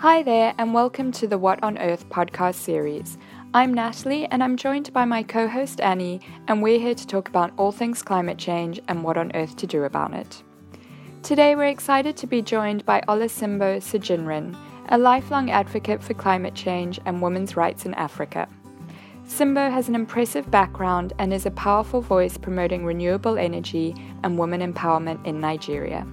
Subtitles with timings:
[0.00, 3.18] Hi there, and welcome to the What on Earth podcast series.
[3.52, 7.28] I'm Natalie, and I'm joined by my co host Annie, and we're here to talk
[7.28, 10.44] about all things climate change and what on earth to do about it.
[11.24, 14.56] Today, we're excited to be joined by Olusimbo Sojinrin,
[14.90, 18.48] a lifelong advocate for climate change and women's rights in Africa.
[19.26, 24.60] Simbo has an impressive background and is a powerful voice promoting renewable energy and women
[24.60, 26.06] empowerment in Nigeria.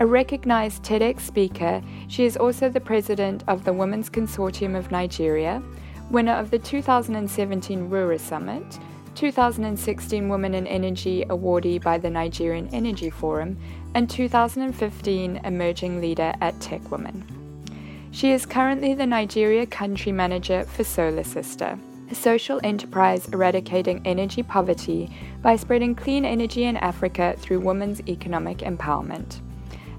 [0.00, 5.62] A recognized TEDx speaker, she is also the president of the Women's Consortium of Nigeria,
[6.10, 8.78] winner of the 2017 Rura Summit,
[9.14, 13.58] 2016 Women in Energy awardee by the Nigerian Energy Forum,
[13.94, 17.22] and 2015 Emerging Leader at TechWomen.
[18.10, 21.78] She is currently the Nigeria Country Manager for Solar Sister,
[22.10, 28.60] a social enterprise eradicating energy poverty by spreading clean energy in Africa through women's economic
[28.60, 29.40] empowerment.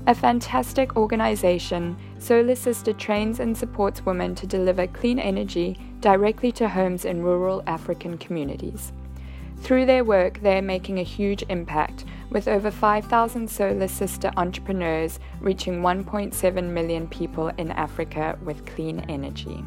[0.08, 6.68] A fantastic organization, Solar Sister trains and supports women to deliver clean energy directly to
[6.68, 8.92] homes in rural African communities.
[9.58, 15.20] Through their work, they are making a huge impact, with over 5,000 Solar Sister entrepreneurs
[15.40, 19.64] reaching 1.7 million people in Africa with clean energy.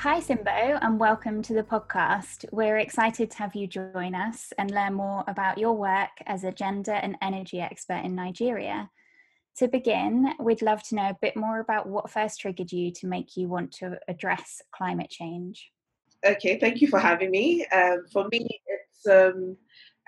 [0.00, 2.46] Hi, Simbo, and welcome to the podcast.
[2.52, 6.52] We're excited to have you join us and learn more about your work as a
[6.52, 8.88] gender and energy expert in Nigeria.
[9.58, 13.06] To begin, we'd love to know a bit more about what first triggered you to
[13.06, 15.70] make you want to address climate change.
[16.24, 17.66] Okay, thank you for having me.
[17.66, 19.58] Um, for me, it's um,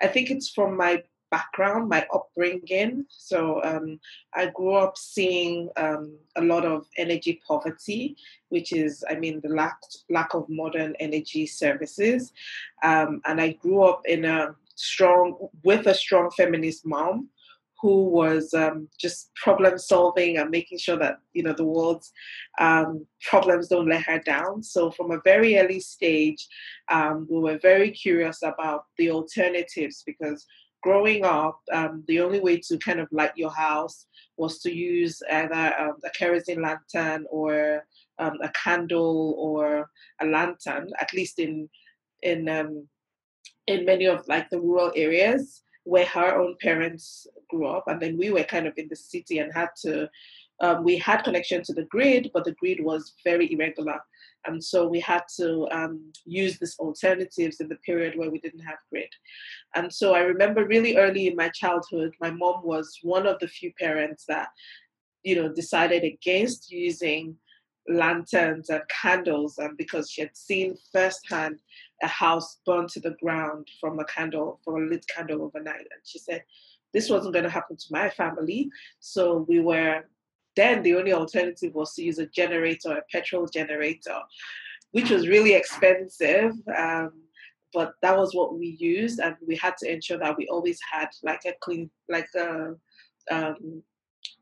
[0.01, 1.03] I think it's from my
[1.33, 3.05] background, my upbringing.
[3.09, 3.99] So um,
[4.35, 8.15] I grew up seeing um, a lot of energy poverty,
[8.49, 9.77] which is, I mean, the lack
[10.11, 12.33] lack of modern energy services.
[12.83, 15.25] Um, and I grew up in a strong
[15.63, 17.29] with a strong feminist mom
[17.81, 22.13] who was um, just problem solving and making sure that you know the world's
[22.59, 24.63] um, problems don't let her down.
[24.63, 26.47] So from a very early stage,
[26.89, 30.45] um, we were very curious about the alternatives because
[30.83, 34.05] growing up, um, the only way to kind of light your house
[34.37, 37.85] was to use either um, a kerosene lantern or
[38.19, 39.89] um, a candle or
[40.21, 40.89] a lantern.
[40.99, 41.69] At least in
[42.21, 42.87] in um,
[43.67, 48.17] in many of like the rural areas where her own parents grew up, and then
[48.17, 50.09] we were kind of in the city and had to.
[50.59, 53.99] Um, we had connection to the grid, but the grid was very irregular.
[54.45, 58.61] And so we had to um, use these alternatives in the period where we didn't
[58.61, 59.09] have grid.
[59.75, 63.47] And so I remember really early in my childhood, my mom was one of the
[63.47, 64.49] few parents that,
[65.23, 67.37] you know, decided against using
[67.87, 71.59] lanterns and candles and because she had seen firsthand
[72.01, 76.01] a house burned to the ground from a candle from a lit candle overnight and
[76.05, 76.43] she said
[76.93, 78.69] this wasn't going to happen to my family
[79.01, 80.05] so we were
[80.55, 84.19] then the only alternative was to use a generator, a petrol generator,
[84.91, 86.51] which was really expensive.
[86.77, 87.11] Um,
[87.73, 91.07] but that was what we used, and we had to ensure that we always had
[91.23, 92.75] like a clean, like a
[93.31, 93.81] um,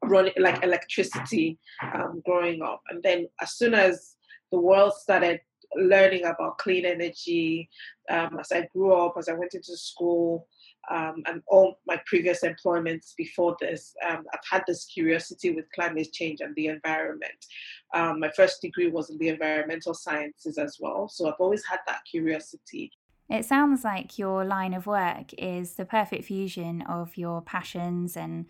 [0.04, 1.58] running, like electricity
[1.94, 2.82] um, growing up.
[2.90, 4.16] And then as soon as
[4.52, 5.40] the world started
[5.76, 7.70] learning about clean energy,
[8.10, 10.48] um, as I grew up, as I went into school,
[10.90, 16.12] um, and all my previous employments before this, um, I've had this curiosity with climate
[16.12, 17.46] change and the environment.
[17.94, 21.80] Um, my first degree was in the environmental sciences as well, so I've always had
[21.88, 22.92] that curiosity.
[23.30, 28.46] It sounds like your line of work is the perfect fusion of your passions and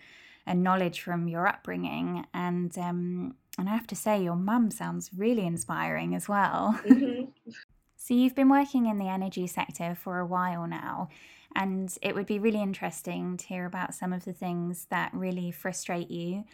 [0.48, 5.12] and knowledge from your upbringing, and um, and I have to say, your mum sounds
[5.16, 6.80] really inspiring as well.
[6.86, 7.26] Mm-hmm.
[7.98, 11.10] so you've been working in the energy sector for a while now.
[11.56, 15.52] And it would be really interesting to hear about some of the things that really
[15.52, 16.46] frustrate you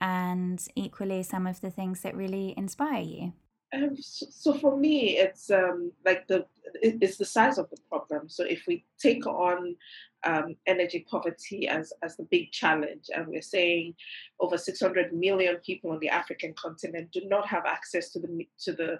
[0.00, 3.32] and equally some of the things that really inspire you.
[3.74, 6.46] Um, so, for me, it's um, like the
[6.82, 8.28] it's the size of the problem.
[8.28, 9.76] So if we take on
[10.24, 13.94] um, energy poverty as as the big challenge, and we're saying
[14.40, 18.72] over 600 million people on the African continent do not have access to the to
[18.72, 18.98] the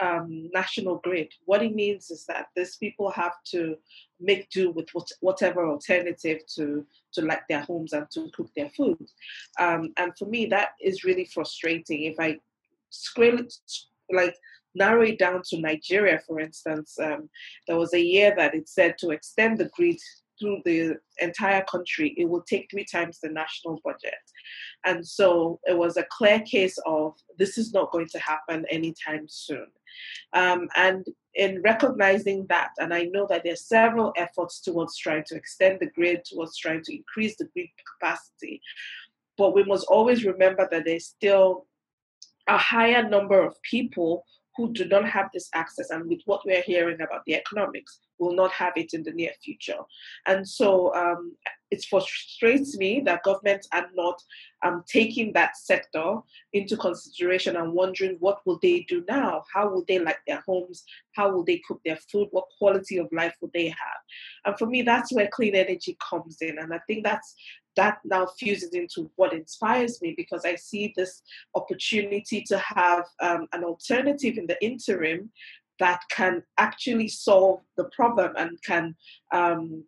[0.00, 1.32] um, national grid.
[1.44, 3.76] What it means is that these people have to
[4.20, 8.70] make do with what, whatever alternative to to light their homes and to cook their
[8.70, 9.08] food.
[9.58, 12.04] Um, and for me, that is really frustrating.
[12.04, 12.38] If I
[12.90, 13.38] scale
[14.12, 14.34] like
[14.74, 17.28] narrow it down to Nigeria, for instance, um,
[17.66, 19.98] there was a year that it said to extend the grid
[20.38, 24.14] through the entire country, it will take three times the national budget.
[24.84, 29.26] And so it was a clear case of this is not going to happen anytime
[29.28, 29.66] soon.
[30.32, 35.24] Um, and in recognizing that, and I know that there are several efforts towards trying
[35.28, 37.68] to extend the grid, towards trying to increase the grid
[38.00, 38.60] capacity,
[39.38, 41.66] but we must always remember that there's still
[42.48, 44.24] a higher number of people
[44.56, 45.90] who do not have this access.
[45.90, 49.32] And with what we're hearing about the economics, will not have it in the near
[49.44, 49.78] future.
[50.26, 51.36] And so um,
[51.70, 54.20] it frustrates me that governments are not
[54.64, 56.16] um, taking that sector
[56.52, 59.44] into consideration and wondering what will they do now?
[59.52, 60.84] How will they like their homes?
[61.14, 62.28] How will they cook their food?
[62.30, 64.00] What quality of life will they have?
[64.44, 66.58] And for me, that's where clean energy comes in.
[66.58, 67.34] And I think that's
[67.76, 71.22] that now fuses into what inspires me because I see this
[71.54, 75.30] opportunity to have um, an alternative in the interim
[75.78, 78.96] that can actually solve the problem and can
[79.32, 79.84] um,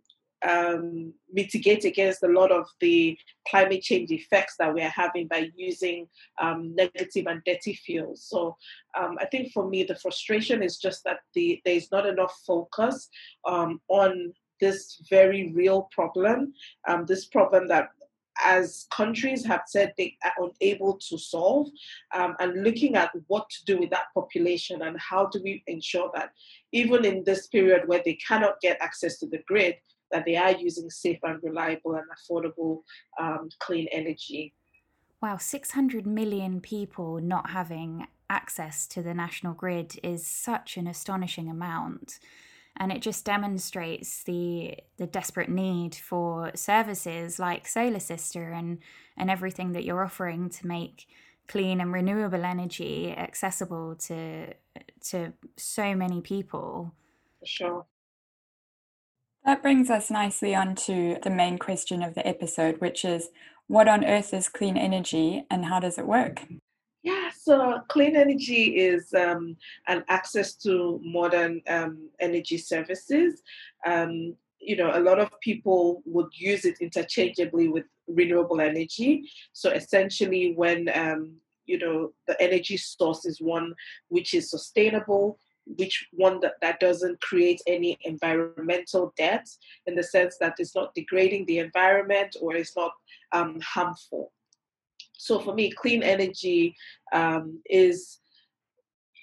[0.46, 3.18] um, mitigate against a lot of the
[3.48, 6.06] climate change effects that we're having by using
[6.40, 8.24] um, negative and dirty fuels.
[8.28, 8.56] So
[8.98, 13.08] um, I think for me, the frustration is just that the, there's not enough focus
[13.46, 16.52] um, on this very real problem,
[16.88, 17.90] um, this problem that
[18.44, 21.68] as countries have said they are unable to solve,
[22.14, 26.10] um, and looking at what to do with that population and how do we ensure
[26.14, 26.30] that
[26.72, 29.76] even in this period where they cannot get access to the grid,
[30.10, 32.82] that they are using safe and reliable and affordable
[33.20, 34.54] um, clean energy.
[35.20, 41.50] Wow, 600 million people not having access to the national grid is such an astonishing
[41.50, 42.20] amount
[42.78, 48.78] and it just demonstrates the the desperate need for services like Solar Sister and
[49.16, 51.06] and everything that you're offering to make
[51.48, 54.54] clean and renewable energy accessible to
[55.10, 56.92] to so many people.
[57.40, 57.86] For sure.
[59.44, 63.30] That brings us nicely on to the main question of the episode, which is
[63.66, 66.42] what on earth is clean energy and how does it work?
[67.08, 69.56] Yeah, so clean energy is um,
[69.86, 73.42] an access to modern um, energy services.
[73.86, 79.30] Um, you know, a lot of people would use it interchangeably with renewable energy.
[79.54, 83.72] So essentially, when um, you know the energy source is one
[84.08, 89.48] which is sustainable, which one that, that doesn't create any environmental debt
[89.86, 92.92] in the sense that it's not degrading the environment or it's not
[93.32, 94.30] um, harmful.
[95.18, 96.74] So for me, clean energy
[97.12, 98.20] um, is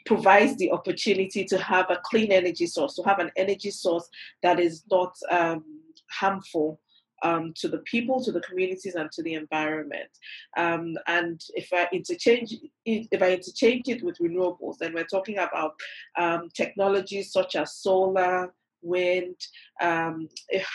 [0.05, 4.07] provides the opportunity to have a clean energy source, to have an energy source
[4.43, 5.63] that is not um,
[6.11, 6.79] harmful
[7.23, 10.09] um, to the people, to the communities, and to the environment.
[10.57, 12.53] Um, and if I interchange
[12.85, 15.73] if I interchange it with renewables, then we're talking about
[16.17, 18.53] um, technologies such as solar,
[18.83, 19.37] wind,
[19.81, 20.27] um,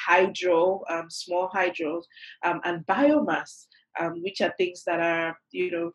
[0.07, 2.03] hydro, um, small hydros,
[2.43, 3.67] um, and biomass
[4.01, 5.93] um, which are things that are, you know,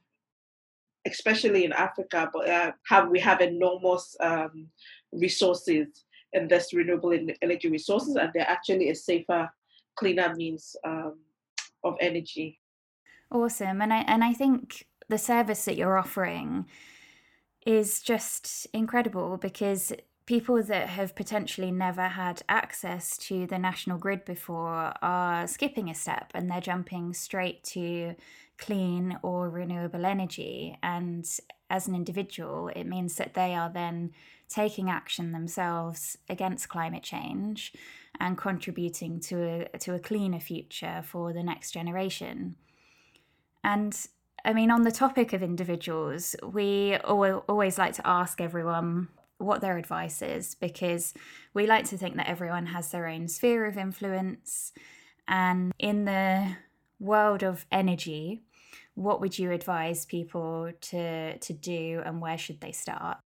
[1.08, 4.68] especially in Africa, but uh, have we have enormous um,
[5.12, 5.88] resources
[6.34, 9.50] and this renewable energy resources, and they're actually a safer,
[9.96, 11.20] cleaner means um,
[11.84, 12.60] of energy.
[13.32, 16.66] Awesome, and I and I think the service that you're offering
[17.66, 19.92] is just incredible because
[20.26, 25.94] people that have potentially never had access to the national grid before are skipping a
[25.94, 28.16] step and they're jumping straight to
[28.58, 30.78] clean or renewable energy.
[30.82, 31.30] And
[31.70, 34.14] as an individual, it means that they are then
[34.50, 37.74] taking action themselves against climate change
[38.20, 42.56] and contributing to a, to a cleaner future for the next generation.
[43.64, 43.96] And
[44.44, 49.78] I mean, on the topic of individuals, we always like to ask everyone what their
[49.78, 51.14] advice is because
[51.54, 54.72] we like to think that everyone has their own sphere of influence.
[55.28, 56.56] And in the
[57.00, 58.44] world of energy,
[58.94, 63.18] what would you advise people to to do and where should they start?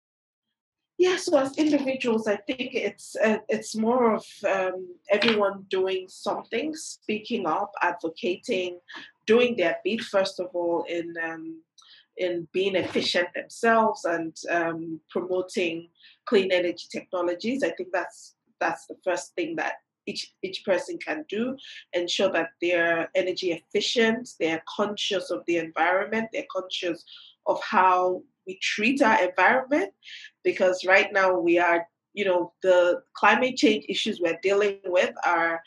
[0.97, 6.75] Yeah, so as individuals, I think it's uh, it's more of um, everyone doing something,
[6.75, 8.79] speaking up, advocating,
[9.25, 11.61] doing their bit first of all in um,
[12.19, 15.89] in being efficient themselves and um, promoting
[16.25, 17.63] clean energy technologies.
[17.63, 21.57] I think that's that's the first thing that each each person can do.
[21.93, 27.03] Ensure that they're energy efficient, they're conscious of the environment, they're conscious
[27.47, 29.91] of how we treat our environment,
[30.43, 35.61] because right now we are, you know, the climate change issues we're dealing with are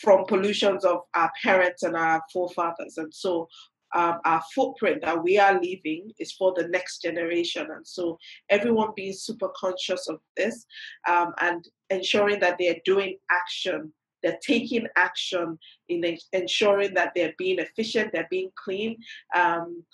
[0.00, 2.96] from pollutions of our parents and our forefathers.
[2.96, 3.48] And so
[3.94, 7.66] um, our footprint that we are leaving is for the next generation.
[7.70, 8.18] And so
[8.48, 10.66] everyone being super conscious of this
[11.08, 15.58] um, and ensuring that they're doing action, they're taking action
[15.88, 18.96] in ensuring that they're being efficient, they're being clean.
[19.34, 19.84] Um,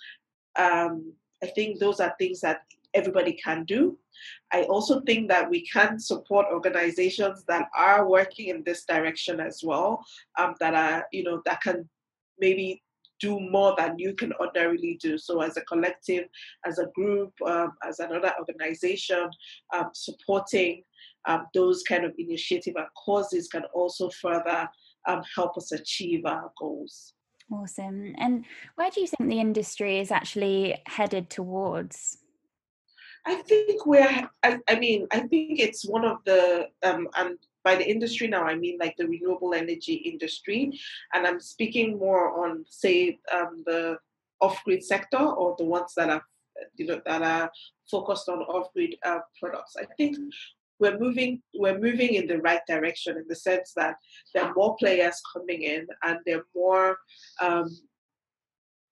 [0.55, 1.13] um,
[1.43, 2.61] I think those are things that
[2.93, 3.97] everybody can do.
[4.51, 9.61] I also think that we can support organizations that are working in this direction as
[9.63, 10.03] well,
[10.37, 11.87] um, that are, you know, that can
[12.39, 12.81] maybe
[13.19, 15.17] do more than you can ordinarily do.
[15.17, 16.25] So, as a collective,
[16.65, 19.29] as a group, um, as another organization,
[19.73, 20.83] um, supporting
[21.27, 24.69] um, those kind of initiative and causes can also further
[25.07, 27.13] um, help us achieve our goals.
[27.51, 28.13] Awesome.
[28.17, 28.45] And
[28.75, 32.17] where do you think the industry is actually headed towards?
[33.25, 37.37] I think we're, I, I mean, I think it's one of the, um, and
[37.69, 40.79] by the industry now, I mean like the renewable energy industry.
[41.13, 43.97] And I'm speaking more on, say, um, the
[44.41, 46.23] off grid sector or the ones that are,
[46.77, 47.51] you know, that are
[47.91, 49.75] focused on off grid uh, products.
[49.79, 50.17] I think
[50.79, 53.95] we're moving we're moving in the right direction in the sense that
[54.33, 56.97] there are more players coming in and there are more
[57.41, 57.67] um,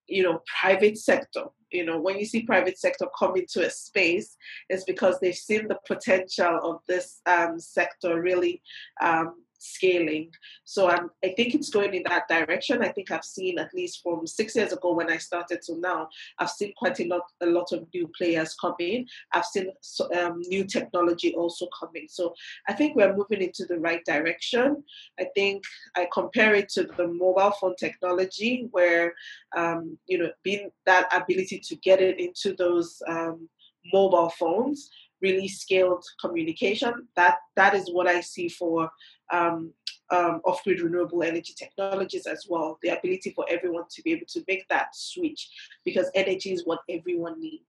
[0.06, 4.36] you know private sector you know when you see private sector come into a space
[4.68, 8.62] it's because they've seen the potential of this um, sector really
[9.00, 10.30] um, scaling.
[10.64, 12.82] So I'm, I think it's going in that direction.
[12.82, 16.08] I think I've seen at least from six years ago when I started to now,
[16.38, 19.06] I've seen quite a lot, a lot of new players coming.
[19.32, 19.70] I've seen
[20.16, 22.06] um, new technology also coming.
[22.08, 22.34] So
[22.68, 24.84] I think we're moving into the right direction.
[25.18, 25.64] I think
[25.96, 29.14] I compare it to the mobile phone technology where,
[29.56, 33.48] um, you know, being that ability to get it into those um,
[33.92, 38.90] mobile phones really scaled communication that that is what i see for
[39.32, 39.72] um,
[40.10, 42.78] um, off-grid renewable energy technologies as well.
[42.82, 45.50] The ability for everyone to be able to make that switch
[45.84, 47.64] because energy is what everyone needs.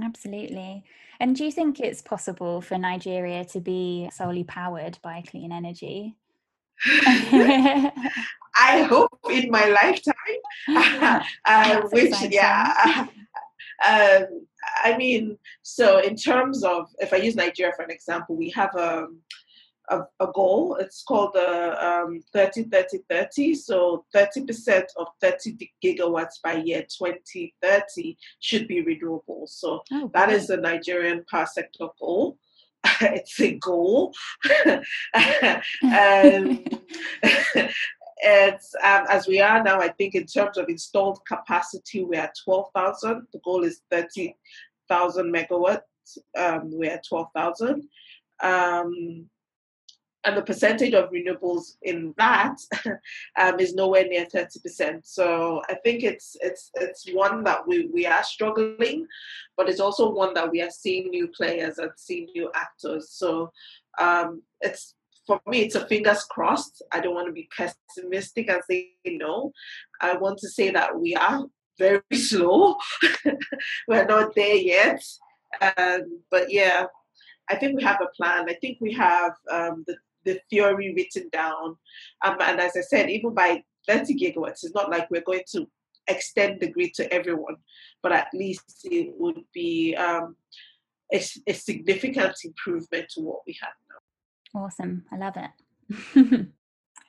[0.00, 0.84] Absolutely.
[1.20, 6.16] And do you think it's possible for Nigeria to be solely powered by clean energy?
[8.54, 10.14] I hope in my lifetime,
[11.44, 12.32] uh, which, exciting.
[12.32, 13.06] yeah.
[13.86, 14.46] Um,
[14.82, 18.74] I mean, so in terms of, if I use Nigeria for an example, we have
[18.74, 19.18] a, um,
[19.90, 20.76] a, a goal.
[20.80, 23.54] It's called the um, 30 30 30.
[23.54, 29.46] So 30% of 30 gigawatts by year 2030 should be renewable.
[29.46, 32.38] So oh, that is the Nigerian power sector goal.
[33.00, 34.12] it's a goal.
[34.64, 34.82] um,
[38.24, 39.80] it's um, as we are now.
[39.80, 43.26] I think in terms of installed capacity, we're twelve thousand.
[43.32, 44.36] The goal is thirty
[44.88, 46.18] thousand megawatts.
[46.36, 47.84] Um, we're at twelve thousand.
[48.42, 49.28] Um,
[50.24, 52.56] and the percentage of renewables in that
[53.38, 55.00] um, is nowhere near 30%.
[55.04, 59.06] So I think it's it's it's one that we, we are struggling,
[59.56, 63.10] but it's also one that we are seeing new players and seeing new actors.
[63.10, 63.50] So
[63.98, 64.94] um, it's
[65.26, 66.82] for me, it's a fingers crossed.
[66.92, 69.52] I don't want to be pessimistic and say no.
[70.00, 71.46] I want to say that we are
[71.82, 72.76] very slow.
[73.88, 75.02] We're not there yet.
[75.60, 76.86] Um, but yeah,
[77.50, 78.48] I think we have a plan.
[78.48, 81.76] I think we have um, the the theory written down.
[82.24, 85.66] Um, and as I said, even by 30 gigawatts, it's not like we're going to
[86.06, 87.56] extend the grid to everyone,
[88.04, 90.36] but at least it would be um,
[91.12, 94.60] a, a significant improvement to what we have now.
[94.62, 95.04] Awesome.
[95.10, 96.46] I love it.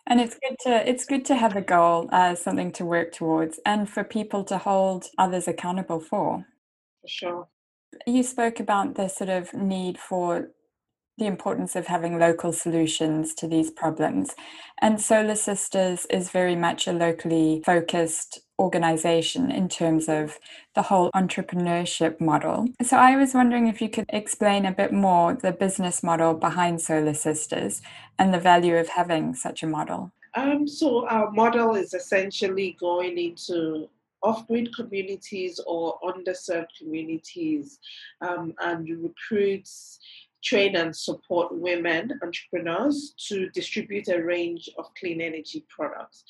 [0.07, 3.59] and it's good to it's good to have a goal as something to work towards
[3.65, 6.45] and for people to hold others accountable for.
[7.01, 7.47] For sure.
[8.07, 10.49] You spoke about the sort of need for
[11.17, 14.35] the importance of having local solutions to these problems.
[14.81, 20.39] And Solar Sisters is very much a locally focused organization in terms of
[20.75, 22.67] the whole entrepreneurship model.
[22.81, 26.81] So I was wondering if you could explain a bit more the business model behind
[26.81, 27.81] Solar Sisters
[28.17, 30.11] and the value of having such a model.
[30.35, 33.87] Um, so our model is essentially going into
[34.23, 37.79] off-grid communities or underserved communities
[38.21, 39.99] um, and recruits
[40.43, 46.23] train and support women entrepreneurs to distribute a range of clean energy products.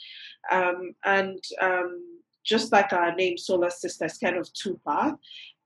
[0.51, 5.17] Um, and um, just like our name, Solar Sisters, kind of two part.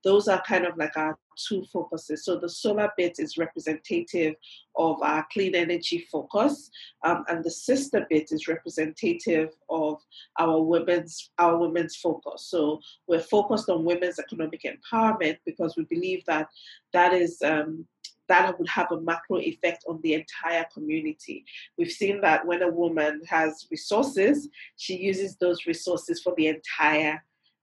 [0.04, 2.24] Those are kind of like our two focuses.
[2.24, 4.34] So the solar bit is representative
[4.76, 6.70] of our clean energy focus,
[7.04, 10.00] um, and the sister bit is representative of
[10.38, 12.46] our women's our women's focus.
[12.48, 16.48] So we're focused on women's economic empowerment because we believe that
[16.92, 17.86] that is um,
[18.28, 21.44] that would have a macro effect on the entire community.
[21.76, 27.22] We've seen that when a woman has resources, she uses those resources for the entire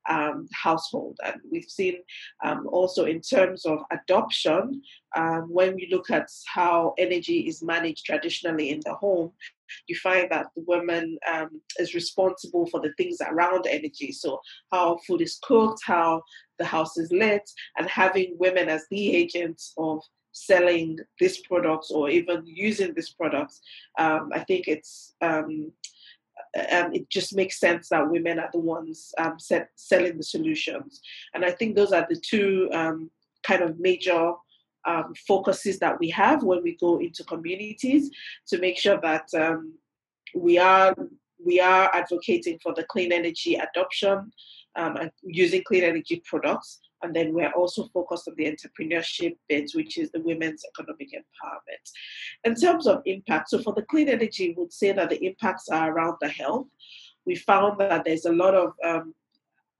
[0.10, 1.17] um, household.
[1.24, 1.98] And we've seen
[2.43, 4.81] um, also in terms of adoption,
[5.15, 9.31] um, when we look at how energy is managed traditionally in the home,
[9.88, 14.12] you find that the woman um, is responsible for the things around energy.
[14.12, 14.39] So,
[14.72, 16.22] how food is cooked, how
[16.60, 20.03] the house is lit, and having women as the agents of
[20.35, 23.61] selling these products or even using these products,
[23.97, 25.71] um, I think it's um,
[26.71, 31.01] um, it just makes sense that women are the ones um, set, selling the solutions.
[31.33, 33.09] And I think those are the two um,
[33.43, 34.33] kind of major
[34.85, 38.09] um, focuses that we have when we go into communities
[38.47, 39.29] to make sure that
[40.35, 40.93] we are
[41.45, 44.31] we are advocating for the clean energy adoption
[44.75, 46.79] um, and using clean energy products.
[47.05, 51.91] And then we're also focused on the entrepreneurship bit, which is the women's economic empowerment.
[52.43, 55.69] In terms of impact, so for the clean energy, we would say that the impacts
[55.69, 56.65] are around the health.
[57.24, 59.13] We found that there's a lot of um,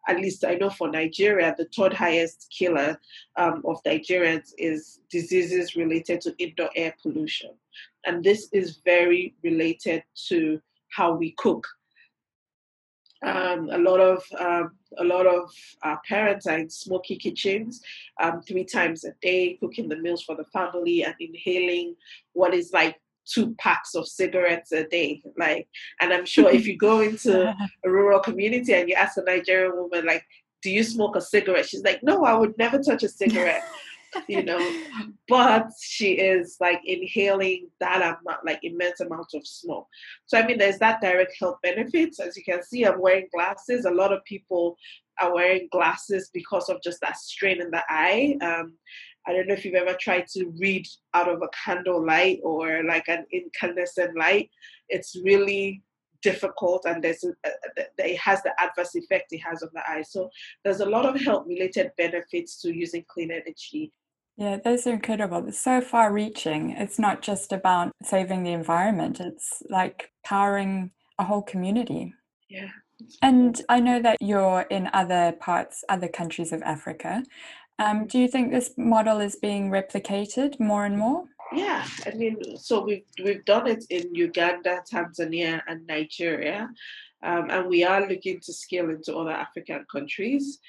[0.08, 3.00] at least I know for Nigeria, the third highest killer
[3.38, 7.50] um, of Nigerians is diseases related to indoor air pollution.
[8.06, 11.66] And this is very related to how we cook.
[13.24, 15.50] Um, a lot of um, a lot of
[15.84, 17.82] our parents are in smoky kitchens
[18.22, 21.96] um, three times a day, cooking the meals for the family and inhaling
[22.34, 25.22] what is like two packs of cigarettes a day.
[25.38, 25.68] Like,
[26.02, 27.56] and I'm sure if you go into
[27.86, 30.24] a rural community and you ask a Nigerian woman, like,
[30.62, 31.68] do you smoke a cigarette?
[31.68, 33.64] She's like, no, I would never touch a cigarette.
[34.28, 34.60] you know,
[35.28, 39.88] but she is like inhaling that amount, like immense amount of smoke.
[40.26, 42.20] So I mean, there's that direct health benefits.
[42.20, 43.86] As you can see, I'm wearing glasses.
[43.86, 44.78] A lot of people
[45.20, 48.38] are wearing glasses because of just that strain in the eye.
[48.42, 48.74] Um,
[49.28, 52.84] I don't know if you've ever tried to read out of a candle light or
[52.84, 54.50] like an incandescent light.
[54.90, 55.82] It's really
[56.22, 57.34] difficult and there's a,
[58.00, 60.02] it has the adverse effect it has on the eye.
[60.02, 60.30] So
[60.64, 63.92] there's a lot of health related benefits to using clean energy.
[64.38, 65.48] Yeah, those are incredible.
[65.48, 66.72] It's so far reaching.
[66.72, 72.14] It's not just about saving the environment, it's like powering a whole community.
[72.50, 72.70] Yeah.
[73.22, 77.24] And I know that you're in other parts, other countries of Africa.
[77.80, 81.26] Um, do you think this model is being replicated more and more?
[81.54, 86.70] Yeah, I mean, so we've we've done it in Uganda, Tanzania, and Nigeria,
[87.22, 90.60] um, and we are looking to scale into other African countries.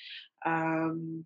[0.45, 1.25] Um,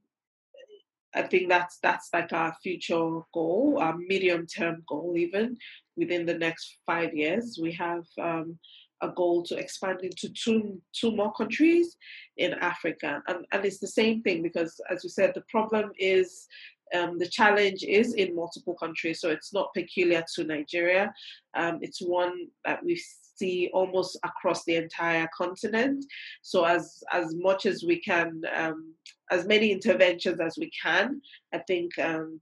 [1.15, 5.57] I think that's that's like our future goal, our medium term goal, even
[5.97, 7.59] within the next five years.
[7.61, 8.59] We have um,
[9.03, 11.97] a goal to expand into two two more countries
[12.37, 13.23] in Africa.
[13.29, 16.47] And, and it's the same thing because, as you said, the problem is
[16.95, 19.21] um, the challenge is in multiple countries.
[19.21, 21.13] So it's not peculiar to Nigeria.
[21.55, 23.01] Um, it's one that we
[23.41, 26.05] see almost across the entire continent.
[26.43, 28.95] So as as much as we can, um,
[29.31, 31.21] as many interventions as we can,
[31.57, 32.41] I think um,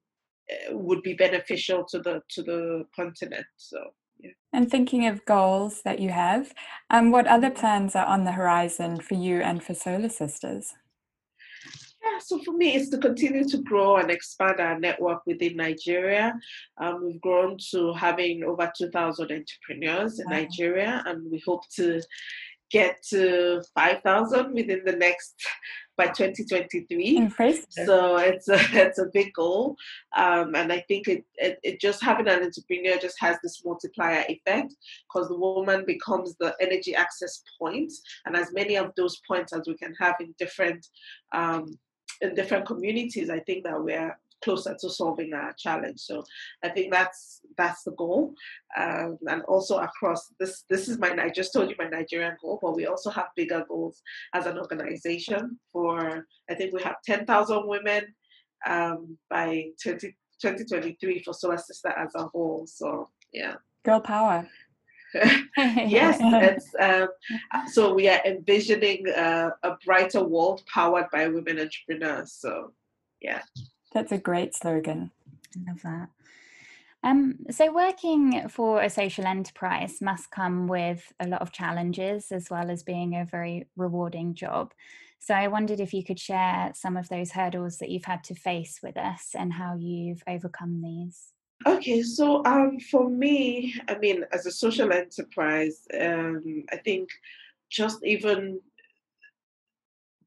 [0.51, 2.61] eh, would be beneficial to the to the
[2.95, 3.47] continent.
[3.57, 3.79] So.
[4.21, 4.33] Yeah.
[4.53, 6.53] And thinking of goals that you have,
[6.91, 10.75] um, what other plans are on the horizon for you and for Solar Sisters?
[12.11, 16.39] Yeah, so for me, it's to continue to grow and expand our network within Nigeria.
[16.81, 20.37] Um, we've grown to having over 2,000 entrepreneurs in wow.
[20.37, 22.01] Nigeria, and we hope to
[22.71, 25.35] get to 5,000 within the next
[25.97, 27.17] by 2023.
[27.17, 27.65] Impressive.
[27.87, 29.77] So it's a, it's a big goal.
[30.17, 34.25] Um, and I think it, it, it, just having an entrepreneur just has this multiplier
[34.29, 34.75] effect
[35.09, 37.93] because the woman becomes the energy access point.
[38.27, 40.87] And as many of those points as we can have in different
[41.33, 41.79] um,
[42.21, 46.01] in different communities, I think that we're closer to solving our challenge.
[46.01, 46.25] So
[46.63, 48.35] I think that's that's the goal,
[48.77, 50.65] um, and also across this.
[50.69, 53.65] This is my I just told you my Nigerian goal, but we also have bigger
[53.69, 54.03] goals
[54.35, 55.59] as an organization.
[55.73, 58.15] For I think we have ten thousand women
[58.67, 60.09] um, by 20,
[60.41, 62.67] 2023 for Solar Sister as a whole.
[62.67, 64.49] So yeah, girl power.
[65.57, 67.09] yes, it's, um,
[67.73, 72.33] so we are envisioning uh, a brighter world powered by women entrepreneurs.
[72.33, 72.73] So,
[73.21, 73.43] yeah.
[73.93, 75.11] That's a great slogan.
[75.57, 76.09] I love that.
[77.05, 82.51] Um, so, working for a social enterprise must come with a lot of challenges as
[82.51, 84.73] well as being a very rewarding job.
[85.21, 88.35] So, I wondered if you could share some of those hurdles that you've had to
[88.35, 91.33] face with us and how you've overcome these.
[91.67, 97.09] Okay, so um, for me, I mean, as a social enterprise, um, I think
[97.69, 98.61] just even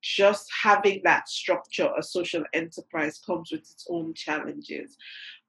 [0.02, 4.98] just having that structure, a social enterprise, comes with its own challenges.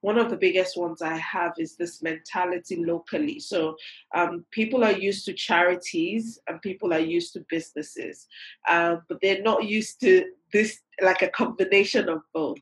[0.01, 3.39] One of the biggest ones I have is this mentality locally.
[3.39, 3.75] So
[4.13, 8.27] um, people are used to charities and people are used to businesses,
[8.67, 12.59] uh, but they're not used to this, like a combination of both.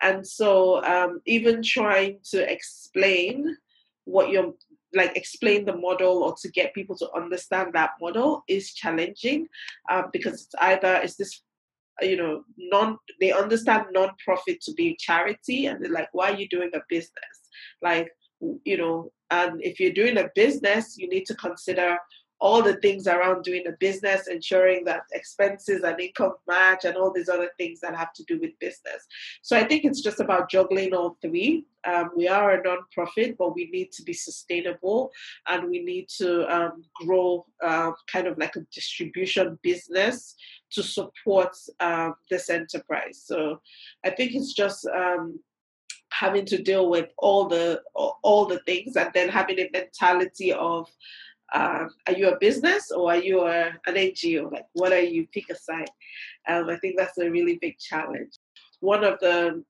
[0.00, 3.56] And so um, even trying to explain
[4.04, 4.54] what you're
[4.96, 9.46] like explain the model or to get people to understand that model is challenging
[9.90, 11.42] um, because it's either is this
[12.00, 16.48] you know non they understand non-profit to be charity and they're like why are you
[16.48, 17.36] doing a business?
[17.82, 18.10] Like
[18.64, 21.98] you know and if you're doing a business you need to consider
[22.38, 27.12] all the things around doing a business, ensuring that expenses and income match, and all
[27.12, 29.06] these other things that have to do with business.
[29.42, 31.64] So I think it's just about juggling all three.
[31.84, 35.10] Um, we are a non-profit, but we need to be sustainable,
[35.48, 40.34] and we need to um, grow uh, kind of like a distribution business
[40.72, 43.22] to support um, this enterprise.
[43.24, 43.60] So
[44.04, 45.38] I think it's just um,
[46.12, 50.88] having to deal with all the all the things and then having a mentality of
[51.54, 54.50] um, are you a business or are you a, an NGO?
[54.50, 55.26] Like, what are you?
[55.32, 55.56] Pick a.
[56.48, 58.32] Um, I think that's a really big challenge.
[58.80, 59.64] One of the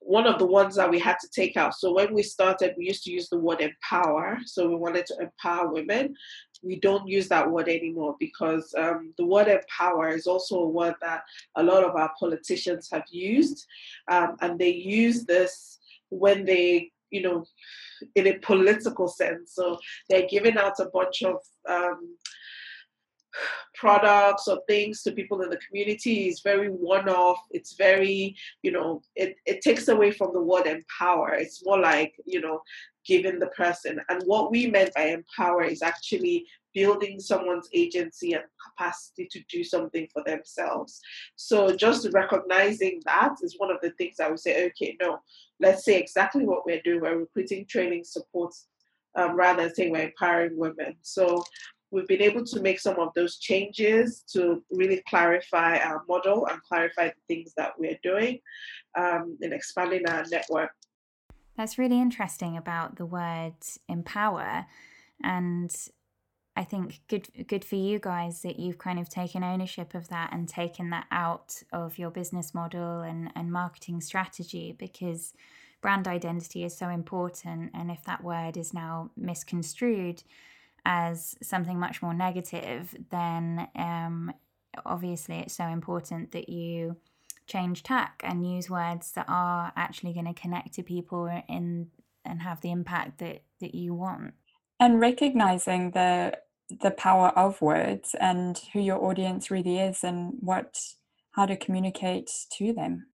[0.00, 1.74] one of the ones that we had to take out.
[1.74, 4.38] So when we started, we used to use the word empower.
[4.46, 6.14] So we wanted to empower women.
[6.62, 10.94] We don't use that word anymore because um, the word empower is also a word
[11.02, 11.22] that
[11.56, 13.66] a lot of our politicians have used,
[14.10, 17.44] um, and they use this when they, you know,
[18.14, 19.54] in a political sense.
[19.54, 21.36] So they're giving out a bunch of
[21.68, 22.16] um,
[23.74, 26.28] products or things to people in the community.
[26.28, 27.38] Is very one-off.
[27.50, 31.34] It's very you know it, it takes away from the word empower.
[31.34, 32.62] It's more like you know
[33.06, 34.00] giving the person.
[34.08, 39.62] And what we meant by empower is actually building someone's agency and capacity to do
[39.64, 41.00] something for themselves
[41.36, 45.18] so just recognizing that is one of the things i would say okay no
[45.60, 48.54] let's say exactly what we're doing we're recruiting training support
[49.16, 51.42] um, rather than saying we're empowering women so
[51.90, 56.62] we've been able to make some of those changes to really clarify our model and
[56.62, 58.40] clarify the things that we're doing
[58.96, 60.70] um, in expanding our network.
[61.56, 63.54] That's really interesting about the word
[63.88, 64.66] empower.
[65.22, 65.74] And
[66.60, 70.30] I think good good for you guys that you've kind of taken ownership of that
[70.30, 75.32] and taken that out of your business model and, and marketing strategy because
[75.80, 77.70] brand identity is so important.
[77.72, 80.22] And if that word is now misconstrued
[80.84, 84.30] as something much more negative, then um,
[84.84, 86.98] obviously it's so important that you
[87.46, 91.86] change tack and use words that are actually going to connect to people in
[92.26, 94.34] and have the impact that that you want.
[94.78, 96.38] And recognizing the
[96.80, 100.76] the power of words and who your audience really is and what
[101.32, 103.06] how to communicate to them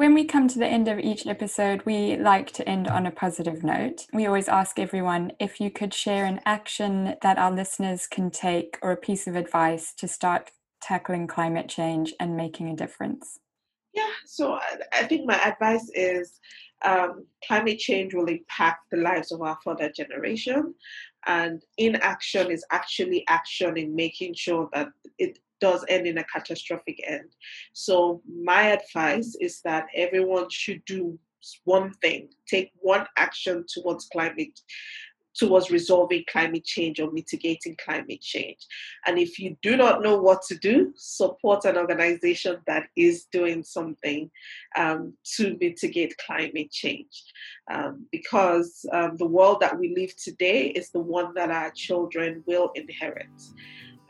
[0.00, 3.10] when we come to the end of each episode, we like to end on a
[3.10, 4.06] positive note.
[4.14, 8.78] We always ask everyone if you could share an action that our listeners can take
[8.80, 13.40] or a piece of advice to start tackling climate change and making a difference.
[13.92, 14.58] Yeah, so
[14.94, 16.40] I think my advice is
[16.82, 20.74] um, climate change will impact the lives of our further generation,
[21.26, 26.98] and inaction is actually action in making sure that it does end in a catastrophic
[27.06, 27.30] end.
[27.72, 31.18] So, my advice is that everyone should do
[31.64, 34.58] one thing, take one action towards climate
[35.34, 38.58] towards resolving climate change or mitigating climate change.
[39.06, 43.62] And if you do not know what to do, support an organization that is doing
[43.62, 44.30] something
[44.76, 47.24] um, to mitigate climate change.
[47.70, 52.42] Um, because um, the world that we live today is the one that our children
[52.46, 53.28] will inherit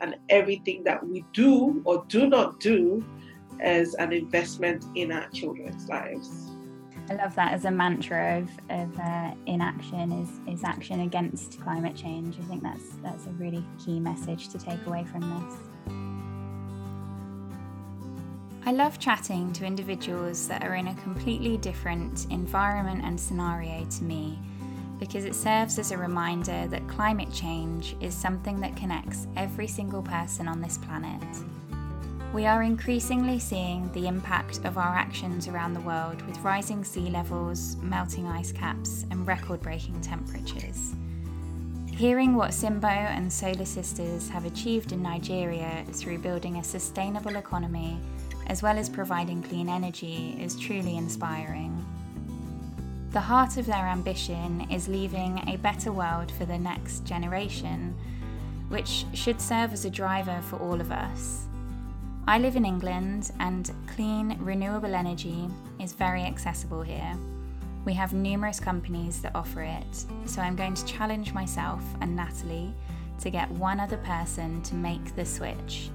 [0.01, 3.05] and everything that we do or do not do
[3.63, 6.51] is an investment in our children's lives.
[7.09, 11.95] I love that as a mantra of, of uh, inaction is, is action against climate
[11.95, 12.37] change.
[12.39, 15.57] I think that's that's a really key message to take away from this.
[18.63, 24.03] I love chatting to individuals that are in a completely different environment and scenario to
[24.03, 24.39] me
[24.99, 30.03] because it serves as a reminder that climate change is something that connects every single
[30.03, 31.23] person on this planet.
[32.33, 37.09] We are increasingly seeing the impact of our actions around the world with rising sea
[37.09, 40.95] levels, melting ice caps, and record breaking temperatures.
[41.91, 47.99] Hearing what Simbo and Solar Sisters have achieved in Nigeria through building a sustainable economy,
[48.47, 51.85] as well as providing clean energy, is truly inspiring.
[53.11, 57.93] The heart of their ambition is leaving a better world for the next generation,
[58.69, 61.49] which should serve as a driver for all of us.
[62.31, 65.49] I live in England, and clean, renewable energy
[65.81, 67.17] is very accessible here.
[67.83, 72.73] We have numerous companies that offer it, so I'm going to challenge myself and Natalie
[73.19, 75.89] to get one other person to make the switch.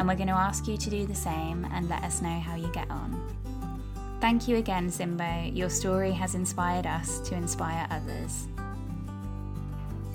[0.00, 2.56] And we're going to ask you to do the same and let us know how
[2.56, 3.14] you get on.
[4.20, 5.56] Thank you again, Simbo.
[5.56, 8.48] Your story has inspired us to inspire others.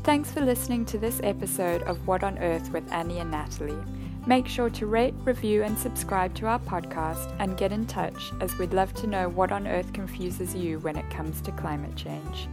[0.04, 3.82] Thanks for listening to this episode of What on Earth with Annie and Natalie.
[4.26, 8.58] Make sure to rate, review, and subscribe to our podcast and get in touch as
[8.58, 12.48] we'd love to know what on earth confuses you when it comes to climate change.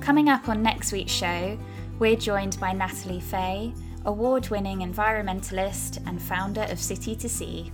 [0.00, 1.58] Coming up on next week's show,
[1.98, 3.74] We're joined by Natalie Fee,
[4.06, 7.70] award winning environmentalist and founder of City to Sea.